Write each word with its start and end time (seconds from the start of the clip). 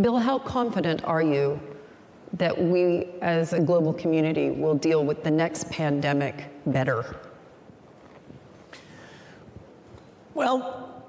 Bill, 0.00 0.18
how 0.18 0.40
confident 0.40 1.04
are 1.04 1.22
you 1.22 1.60
that 2.32 2.60
we 2.60 3.06
as 3.22 3.52
a 3.52 3.60
global 3.60 3.92
community 3.92 4.50
will 4.50 4.74
deal 4.74 5.04
with 5.04 5.22
the 5.22 5.30
next 5.30 5.70
pandemic 5.70 6.46
better? 6.66 7.16
Well, 10.34 11.04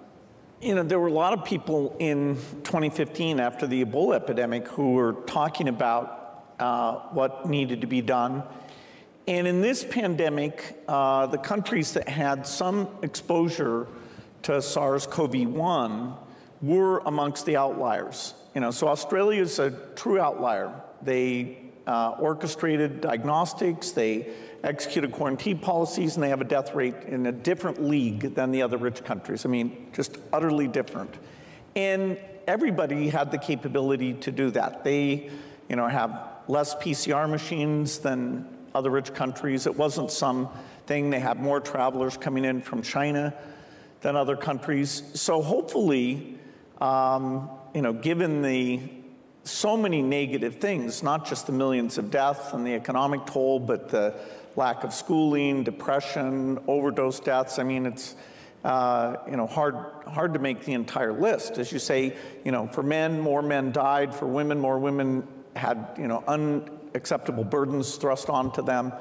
you 0.61 0.75
know, 0.75 0.83
there 0.83 0.99
were 0.99 1.07
a 1.07 1.13
lot 1.13 1.33
of 1.33 1.43
people 1.43 1.95
in 1.97 2.35
2015 2.63 3.39
after 3.39 3.65
the 3.65 3.83
Ebola 3.83 4.17
epidemic 4.17 4.67
who 4.67 4.93
were 4.93 5.13
talking 5.25 5.67
about 5.67 6.53
uh, 6.59 6.93
what 7.09 7.49
needed 7.49 7.81
to 7.81 7.87
be 7.87 8.01
done. 8.01 8.43
And 9.27 9.47
in 9.47 9.61
this 9.61 9.83
pandemic, 9.83 10.77
uh, 10.87 11.25
the 11.25 11.39
countries 11.39 11.93
that 11.93 12.07
had 12.07 12.45
some 12.45 12.87
exposure 13.01 13.87
to 14.43 14.61
SARS 14.61 15.07
CoV 15.07 15.47
1 15.47 16.13
were 16.61 16.99
amongst 16.99 17.47
the 17.47 17.57
outliers. 17.57 18.35
You 18.55 18.61
know, 18.61 18.71
so 18.71 18.87
Australia 18.87 19.41
is 19.41 19.59
a 19.59 19.71
true 19.95 20.19
outlier. 20.19 20.73
They 21.01 21.57
uh, 21.85 22.15
orchestrated 22.19 23.01
diagnostics, 23.01 23.91
they 23.91 24.29
executed 24.63 25.11
quarantine 25.11 25.59
policies, 25.59 26.15
and 26.15 26.23
they 26.23 26.29
have 26.29 26.39
a 26.39 26.45
death 26.45 26.73
rate 26.73 26.95
in 27.07 27.25
a 27.25 27.31
different 27.33 27.83
league 27.83 28.33
than 28.33 28.51
the 28.51 28.61
other 28.61 28.77
rich 28.77 29.03
countries. 29.03 29.45
I 29.45 29.49
mean, 29.49 29.89
just 29.93 30.17
utterly 30.31 30.69
different. 30.69 31.13
And 31.75 32.17
everybody 32.47 33.09
had 33.09 33.29
the 33.29 33.37
capability 33.37 34.13
to 34.13 34.31
do 34.31 34.49
that. 34.51 34.85
They, 34.85 35.29
you 35.67 35.75
know, 35.75 35.87
have 35.87 36.17
less 36.47 36.75
PCR 36.75 37.29
machines 37.29 37.99
than 37.99 38.47
other 38.73 38.89
rich 38.89 39.13
countries. 39.13 39.67
It 39.67 39.75
wasn't 39.75 40.11
some 40.11 40.47
thing. 40.87 41.09
They 41.09 41.19
have 41.19 41.37
more 41.37 41.59
travelers 41.59 42.15
coming 42.15 42.45
in 42.45 42.61
from 42.61 42.81
China 42.81 43.33
than 43.99 44.15
other 44.15 44.37
countries. 44.37 45.03
So 45.13 45.41
hopefully, 45.41 46.37
um, 46.79 47.49
you 47.75 47.81
know, 47.81 47.91
given 47.91 48.41
the 48.41 48.79
so 49.43 49.75
many 49.75 50.01
negative 50.01 50.55
things, 50.55 51.03
not 51.03 51.27
just 51.27 51.45
the 51.45 51.51
millions 51.51 51.97
of 51.97 52.09
deaths 52.09 52.53
and 52.53 52.65
the 52.65 52.73
economic 52.73 53.25
toll, 53.25 53.59
but 53.59 53.89
the 53.89 54.15
lack 54.55 54.85
of 54.85 54.93
schooling, 54.93 55.61
depression, 55.63 56.57
overdose 56.67 57.19
deaths. 57.19 57.59
I 57.59 57.63
mean, 57.63 57.85
it's 57.85 58.15
uh, 58.63 59.17
you 59.29 59.35
know 59.35 59.45
hard 59.45 59.75
hard 60.07 60.33
to 60.33 60.39
make 60.39 60.63
the 60.63 60.71
entire 60.71 61.11
list. 61.11 61.57
As 61.57 61.73
you 61.73 61.79
say, 61.79 62.15
you 62.45 62.51
know, 62.53 62.65
for 62.67 62.81
men, 62.81 63.19
more 63.19 63.41
men 63.41 63.73
died. 63.73 64.15
For 64.15 64.25
women, 64.25 64.57
more 64.57 64.79
women 64.79 65.27
had 65.57 65.85
you 65.99 66.07
know 66.07 66.23
unacceptable 66.29 67.43
burdens 67.43 67.97
thrust 67.97 68.29
onto 68.29 68.63
them. 68.63 68.93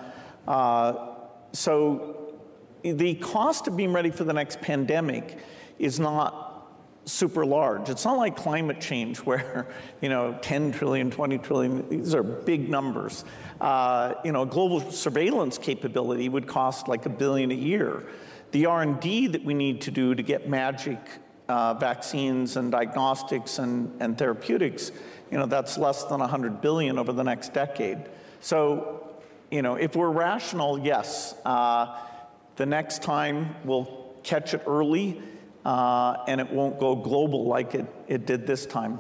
Uh, 0.49 1.15
so 1.53 2.35
the 2.83 3.15
cost 3.15 3.69
of 3.69 3.77
being 3.77 3.93
ready 3.93 4.11
for 4.11 4.25
the 4.25 4.33
next 4.33 4.61
pandemic 4.61 5.39
is 5.79 6.01
not 6.01 6.54
super 7.05 7.45
large. 7.45 7.89
It's 7.89 8.05
not 8.05 8.17
like 8.17 8.37
climate 8.37 8.81
change 8.81 9.19
where, 9.19 9.69
you 10.01 10.09
know, 10.09 10.39
10 10.43 10.73
trillion, 10.73 11.11
20 11.11 11.39
trillion, 11.39 11.89
these 11.89 12.15
are 12.15 12.23
big 12.23 12.69
numbers. 12.69 13.25
Uh, 13.61 14.15
you 14.25 14.33
know, 14.33 14.45
global 14.45 14.91
surveillance 14.91 15.59
capability 15.59 16.29
would 16.29 16.47
cost 16.47 16.89
like 16.89 17.07
a 17.07 17.11
billion 17.11 17.51
a 17.51 17.55
year. 17.55 18.05
The 18.53 18.67
R&D 18.67 19.29
that 19.29 19.45
we 19.45 19.55
need 19.55 19.83
to 19.83 19.91
do 19.91 20.15
to 20.15 20.23
get 20.23 20.49
magic 20.49 20.99
uh, 21.49 21.75
vaccines 21.75 22.57
and 22.57 22.73
diagnostics 22.73 23.59
and, 23.59 24.01
and 24.01 24.17
therapeutics, 24.17 24.93
you 25.31 25.39
know, 25.39 25.47
that's 25.47 25.77
less 25.77 26.05
than 26.05 26.21
100 26.21 26.61
billion 26.61 26.99
over 26.99 27.13
the 27.13 27.25
next 27.25 27.53
decade. 27.53 27.99
So, 28.41 29.11
you 29.51 29.63
know, 29.63 29.75
if 29.75 29.95
we're 29.95 30.11
rational, 30.11 30.79
yes, 30.79 31.35
uh, 31.45 31.99
the 32.57 32.67
next 32.67 33.03
time 33.03 33.57
we'll 33.65 34.15
catch 34.23 34.55
it 34.55 34.63
early 34.67 35.21
uh, 35.65 36.17
and 36.29 36.41
it 36.41 36.51
won't 36.51 36.79
go 36.79 36.95
global 36.95 37.47
like 37.47 37.75
it, 37.75 37.87
it 38.07 38.27
did 38.27 38.47
this 38.47 38.67
time. 38.67 38.99